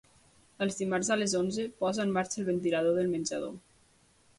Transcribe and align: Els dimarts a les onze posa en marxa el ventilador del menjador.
Els 0.65 0.79
dimarts 0.79 1.11
a 1.15 1.19
les 1.21 1.37
onze 1.41 1.67
posa 1.85 2.03
en 2.07 2.17
marxa 2.19 2.43
el 2.45 2.51
ventilador 2.51 2.99
del 3.01 3.17
menjador. 3.17 3.59